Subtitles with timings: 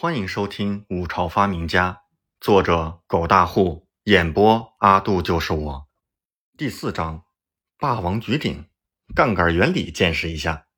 [0.00, 1.92] 欢迎收听《五朝发明家》，
[2.40, 5.88] 作者狗大户，演播阿杜就是我。
[6.56, 7.24] 第四章，
[7.76, 8.64] 霸王举鼎，
[9.14, 10.68] 杠杆原理见识一下。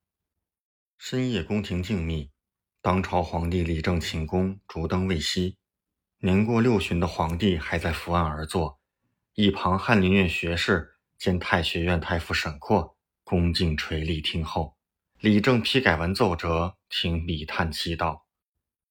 [0.97, 2.31] 深夜宫廷静谧，
[2.81, 5.55] 当朝皇帝李政寝宫，烛灯未熄。
[6.17, 8.81] 年过六旬的皇帝还在伏案而坐，
[9.35, 14.75] 一旁翰林院学士兼太学院太傅沈括恭敬垂立听候。
[15.19, 18.22] 李政批改完奏折，听李叹气道。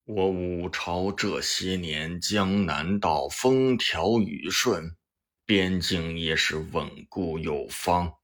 [0.04, 4.96] 我武朝这些年，江南道风调雨顺，
[5.46, 8.14] 边境也是稳固有方，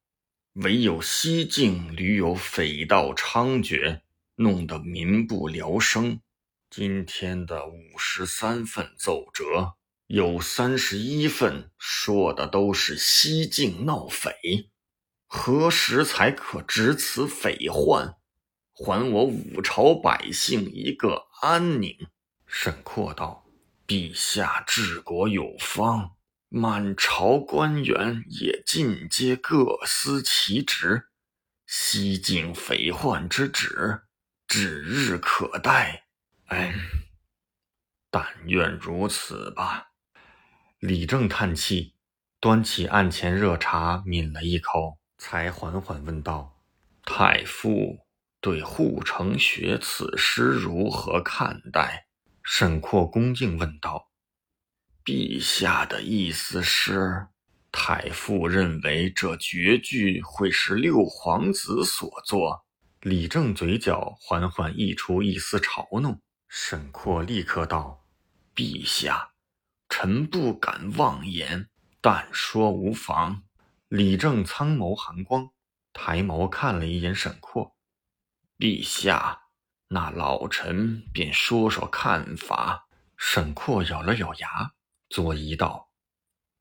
[0.54, 4.00] 唯有西境屡有匪盗猖獗，
[4.34, 6.20] 弄得民不聊生。
[6.68, 9.74] 今天的五十三份奏折，
[10.08, 14.34] 有三十一份说的都是西境闹匪，
[15.28, 18.17] 何时才可止此匪患？
[18.80, 21.96] 还我五朝百姓一个安宁。
[22.46, 23.44] 沈括道
[23.88, 26.12] ：“陛下治国有方，
[26.48, 31.08] 满朝官员也尽皆各司其职，
[31.66, 34.02] 西境匪患之止，
[34.46, 36.04] 指日可待。
[36.46, 36.72] 嗯，
[38.12, 39.88] 但愿如此吧。”
[40.78, 41.96] 李正叹气，
[42.38, 46.62] 端起案前热茶抿了一口，才缓缓问道
[47.02, 47.98] ：“太傅。”
[48.40, 52.06] 对护城学此诗如何看待？
[52.42, 54.08] 沈括恭敬问道。
[55.04, 57.28] 陛下的意思是，
[57.72, 62.64] 太傅认为这绝句会是六皇子所作。
[63.00, 66.20] 李正嘴角缓缓溢出一丝嘲弄。
[66.48, 68.04] 沈括立刻道
[68.56, 69.30] ：“陛下，
[69.88, 71.68] 臣不敢妄言，
[72.00, 73.42] 但说无妨。”
[73.88, 75.50] 李正苍眸含光，
[75.92, 77.76] 抬眸看了一眼沈括。
[78.58, 79.42] 陛下，
[79.86, 82.88] 那老臣便说说看法。
[83.16, 84.72] 沈括咬了咬牙，
[85.08, 85.90] 作揖道：“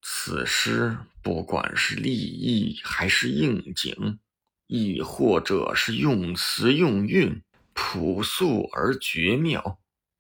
[0.02, 4.20] 此诗不管是立意还是应景，
[4.68, 7.44] 亦或者是用词用韵，
[7.74, 9.80] 朴素而绝妙。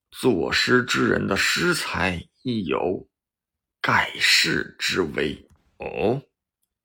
[0.09, 3.07] 作诗之人的诗才亦有
[3.81, 6.23] 盖世之威。”哦，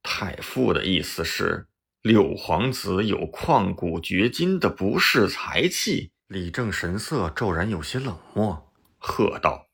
[0.03, 1.67] 太傅的意思是？
[2.03, 9.69] 六皇子有旷古绝今的不世才气，李正神色骤然有些冷漠，喝道：“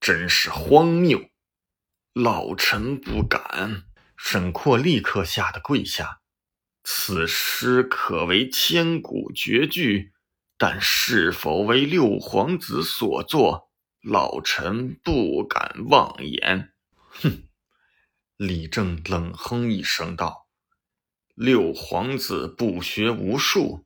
[0.00, 1.20] 真是荒谬！
[2.14, 3.84] 老臣不敢。”
[4.16, 6.22] 沈括立刻吓得跪下。
[6.82, 10.14] 此诗可为千古绝句，
[10.56, 13.70] 但是否为六皇子所作，
[14.00, 16.72] 老臣不敢妄言。
[17.10, 17.42] 哼！
[18.38, 20.45] 李正冷哼一声道。
[21.36, 23.84] 六皇子不学无术，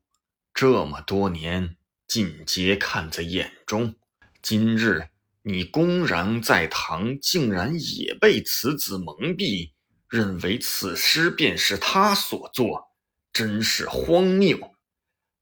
[0.55, 3.97] 这么多年尽皆看在眼中。
[4.41, 5.09] 今日
[5.43, 9.73] 你公然在堂，竟然也被此子蒙蔽，
[10.09, 12.93] 认为此诗便是他所作，
[13.33, 14.73] 真是荒谬！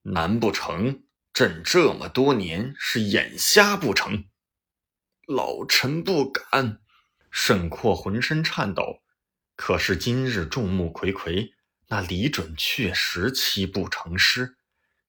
[0.00, 1.02] 难不成
[1.34, 4.25] 朕这么多年是眼瞎不成？
[5.26, 6.80] 老臣不敢。
[7.30, 9.02] 沈括浑身颤抖，
[9.56, 11.50] 可是今日众目睽睽。
[11.91, 14.59] 那李准确实七步成诗，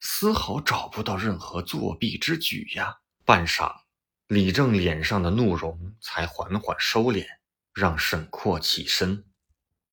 [0.00, 2.96] 丝毫找不到任何作弊之举呀！
[3.26, 3.82] 半晌，
[4.28, 7.26] 李正脸上的怒容才缓缓收敛，
[7.74, 9.26] 让沈括起身，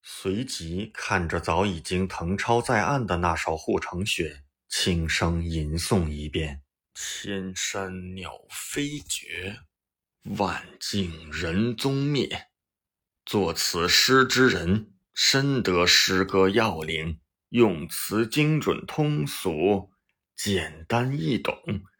[0.02, 6.62] 随即看着早已经誊抄在案的那首护城雪，轻声吟诵一遍
[6.96, 9.60] ：“千山鸟飞绝，
[10.38, 12.48] 万径人踪灭。
[13.26, 17.20] 作此诗之人。”深得诗歌要领，
[17.50, 19.90] 用词精准通俗，
[20.36, 21.58] 简单易懂。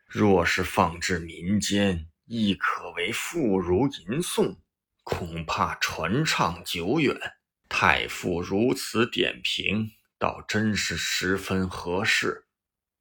[0.08, 4.60] 若是放置民间，亦可为妇孺吟诵，
[5.04, 7.18] 恐怕传唱久远。
[7.68, 9.90] 太傅如此点评，
[10.20, 12.46] 倒真是十分合适。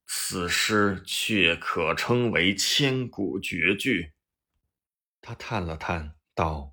[0.06, 4.12] 此诗却可称为千古绝句。
[5.21, 6.72] 他叹了叹，道：“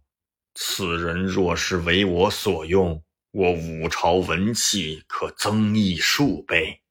[0.56, 3.04] 此人若是为我所用。”
[3.36, 6.84] 我五朝文气可增益数倍。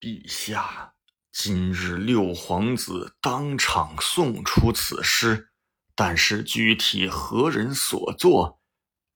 [0.00, 0.94] 陛下，
[1.30, 5.52] 今日六皇子当场送出此诗，
[5.94, 8.60] 但是具体何人所作，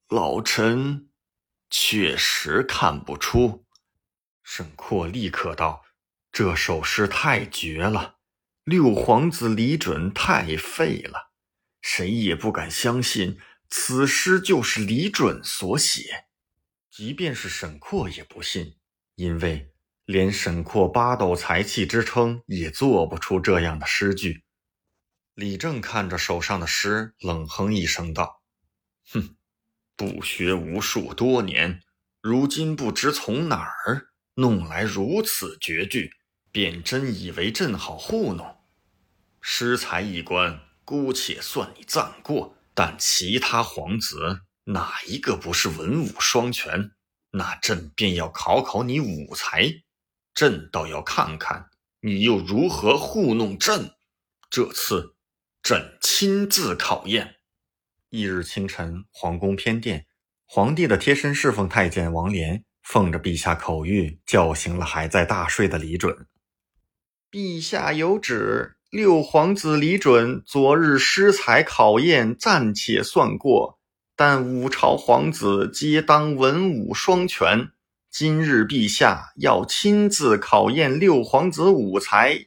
[0.07, 1.09] 老臣
[1.69, 3.65] 确实看不出。
[4.41, 5.83] 沈括立刻道
[6.31, 8.15] ：“这首诗太绝了，
[8.63, 11.33] 六皇子李准太废了，
[11.81, 13.37] 谁也不敢相信
[13.69, 16.27] 此诗就是李准所写。”
[16.95, 18.77] 即便是沈括也不信，
[19.15, 19.73] 因为
[20.05, 24.45] 连沈括八斗才气之称也做不出这样的诗句。
[25.33, 28.41] 李正看着手上的诗，冷哼一声道
[29.11, 29.35] ：“哼，
[29.97, 31.81] 不学无术多年，
[32.21, 36.11] 如今不知从哪儿弄来如此绝句，
[36.53, 38.55] 便真以为朕好糊弄。
[39.41, 42.55] 诗才一关，姑且算你暂过。
[42.73, 46.91] 但其他皇子哪一个不是文武双全？
[47.31, 49.83] 那朕便要考考你武才。
[50.33, 51.69] 朕倒要看看
[52.01, 53.95] 你又如何糊弄朕。
[54.49, 55.15] 这次，
[55.63, 57.35] 朕亲自考验。”
[58.09, 60.05] 翌日清晨，皇宫偏殿，
[60.45, 66.27] 皇帝的贴身侍奉太监王莲奉着陛下口谕，叫醒了还在大睡的李准。
[67.29, 68.77] 陛下有旨。
[68.91, 73.77] 六皇子李准昨日诗才考验暂且算过，
[74.17, 77.71] 但五朝皇子皆当文武双全。
[78.09, 82.45] 今日陛下要亲自考验六皇子武才，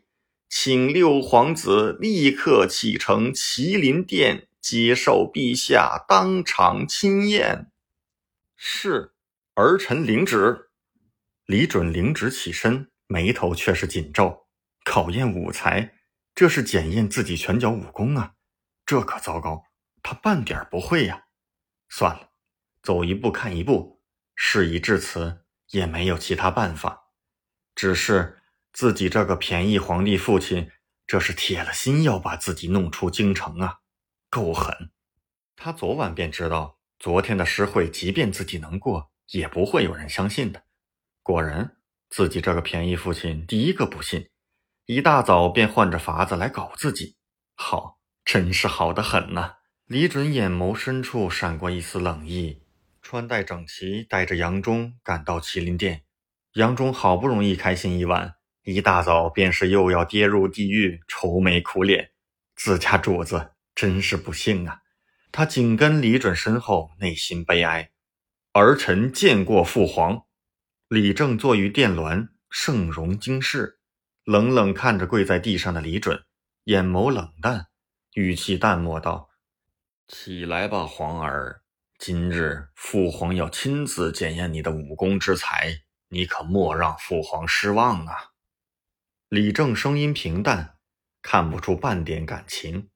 [0.48, 7.70] 请六皇子立刻启程麒麟殿接受陛下当场亲验。
[8.56, 9.12] 是，
[9.54, 10.70] 儿臣领旨。
[11.44, 14.46] 李准领旨起身，眉头却是紧皱。
[14.84, 15.92] 考验武才。
[16.34, 18.32] 这是检验自己拳脚武功啊，
[18.86, 19.64] 这可糟糕，
[20.02, 21.24] 他半点不会呀。
[21.88, 22.30] 算了，
[22.82, 24.02] 走一步看一步。
[24.34, 27.08] 事已至此，也没有其他办法。
[27.74, 28.38] 只是
[28.72, 30.70] 自己这个便宜皇帝父亲，
[31.06, 33.78] 这是铁了心要把自己弄出京城啊，
[34.30, 34.90] 够狠。
[35.56, 40.62] 他昨晚便知道，昨天的诗会，即便自己能过，也不会有人相信的。
[41.22, 41.76] 果然，
[42.08, 44.30] 自己这个便宜父亲第一个不信。
[44.86, 47.16] 一大早便换着法子来搞自己，
[47.56, 49.57] 好，真是好的很呐！
[49.88, 52.60] 李准眼眸深处闪过一丝冷意，
[53.00, 56.02] 穿戴整齐，带着杨忠赶到麒麟殿。
[56.52, 62.10] 杨忠好不容易开心一晚，一大早便是又要跌入地狱，愁眉苦脸。
[62.54, 64.82] 自家主子真是不幸啊！
[65.32, 67.90] 他紧跟李准身后，内心悲哀。
[68.52, 70.24] 儿臣见过父皇。
[70.88, 73.78] 李正坐于殿銮，盛容惊世。
[74.24, 76.24] 冷冷看着跪在地上的李准，
[76.64, 77.68] 眼眸冷淡，
[78.12, 79.27] 语气淡漠道
[80.08, 81.62] ：“起来吧，皇儿，
[81.98, 88.14] 今日父皇要亲自检验你的武功之才，你可莫让父皇失望啊！”
[89.28, 90.76] 李正声音平淡，
[91.20, 92.88] 看不出半点感情。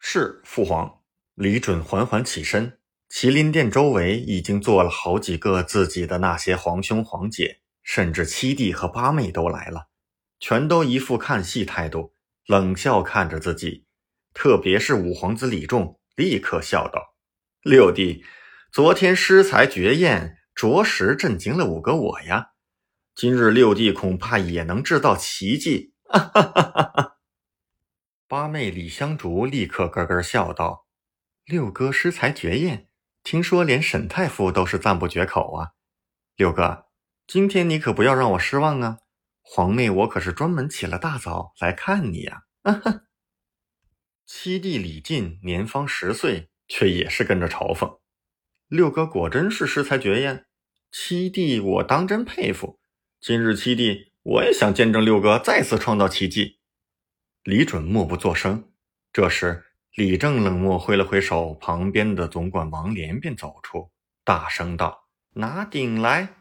[0.00, 1.00] 是父皇。
[1.34, 2.78] 李准缓缓起身，
[3.10, 9.88] 麒麟殿周围已经坐了好几个自己的那些皇兄皇姐，甚至七弟和八妹都来了。
[10.40, 12.14] 全都一副看戏态度，
[12.46, 13.86] 冷笑看着自己。
[14.32, 17.14] 特别是五皇子李仲，立刻笑道
[17.62, 18.24] ：“六弟，
[18.70, 22.52] 昨天诗才绝艳，着实震惊了五哥我呀。
[23.14, 27.16] 今日六弟恐怕也能制造奇迹。”哈哈哈哈！
[28.28, 30.86] 八妹李香竹立刻咯咯笑道
[31.46, 32.88] ：“六哥诗才绝艳，
[33.22, 35.70] 听说连沈太傅都是赞不绝口啊。
[36.36, 36.86] 六哥，
[37.26, 38.98] 今天你可不要让我失望啊！”
[39.40, 42.42] 皇妹，我可是专门起了大早来看你呀！
[42.62, 43.02] 哈哈
[44.24, 47.98] 七弟李靖年方十岁，却也是跟着嘲讽。
[48.68, 50.46] 六哥果真是诗才绝艳，
[50.90, 52.78] 七弟我当真佩服。
[53.20, 56.58] 今日七弟，我也想见证六哥再次创造奇迹。
[57.42, 58.70] 李准默不作声。
[59.12, 59.64] 这时，
[59.94, 63.90] 李正冷漠挥了挥手，旁边的总管王莲便走出，
[64.24, 66.36] 大声道：“拿鼎来。”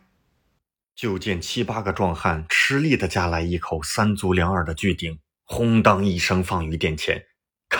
[0.95, 7.25] 就见七八个壮汉吃力地夹来一口三足两耳的巨鼎，轰当一声放于殿前。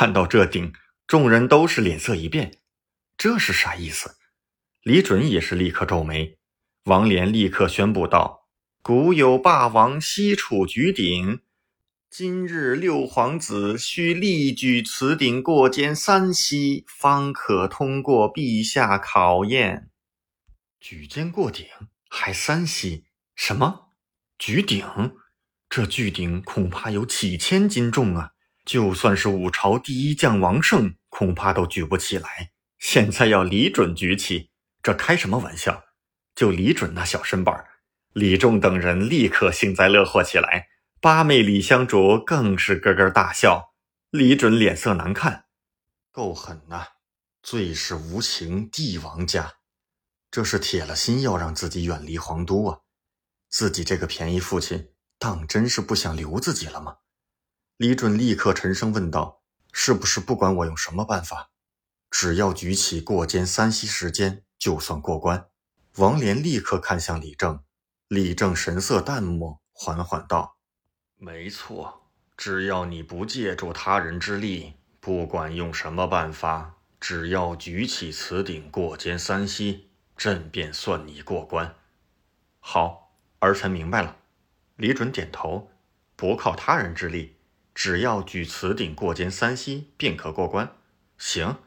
[0.01, 0.74] 看到这鼎，
[1.05, 2.58] 众人都是脸色一变，
[3.15, 4.15] 这是啥意思？
[4.81, 6.39] 李准也是立刻皱眉。
[6.86, 8.48] 王连立刻宣布道
[8.81, 11.41] ：“古有霸王西楚举鼎，
[12.10, 19.91] 今日六皇子需力举此鼎过肩三息，方可通过陛下考验。
[20.79, 21.67] 举肩过鼎，
[22.10, 23.03] 还三息？”
[23.38, 23.91] 什么
[24.39, 24.84] 举鼎？
[25.70, 28.31] 这巨鼎恐怕有几千斤重啊！
[28.65, 32.51] 就算是五朝第一将王胜，恐怕都举不起来。
[32.77, 34.50] 现在要李准举起，
[34.82, 35.84] 这开什么玩笑？
[36.36, 37.65] 就李准那小身板，
[38.13, 40.68] 李仲等人立刻幸灾乐祸起来。
[41.00, 43.74] 八妹李香竹更是咯咯大笑。
[44.12, 45.46] 李准脸色难看，
[46.12, 46.88] 够狠呐！
[47.41, 49.53] 最是无情帝王家，
[50.30, 52.80] 这是铁了心要让自己远离皇都啊！
[53.50, 56.98] 自己这个便宜父亲，当真是不想留自己了吗？
[57.81, 59.41] 李准立刻沉声问道
[59.73, 61.50] ：“是不是不管我用什么办法，
[62.11, 65.47] 只要举起过肩三息时间，就算过关？”
[65.97, 67.63] 王莲立刻看向李正，
[68.07, 70.57] 李正神色淡漠，缓缓道
[71.17, 72.03] ：“没错，
[72.38, 81.73] 只要你不借助他人之力，不管用什么办法，只要举起此鼎过肩三息，朕便算你过关。
[82.59, 84.17] 好，儿臣明白了。
[84.75, 85.71] 李准点头，
[86.15, 87.38] 不靠他人之力，
[87.73, 90.75] 只要举此鼎过肩三息，便可过关。
[91.17, 91.57] 行，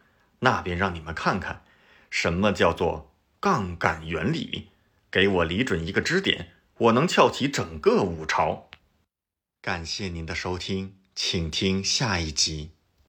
[0.41, 1.65] 那便让你们看看，
[2.11, 4.69] 什么叫做杠杆原理。
[5.11, 8.69] 给我李准一个支点，我能撬起整个五朝。
[9.63, 12.74] 感谢您的收听，请听下一集。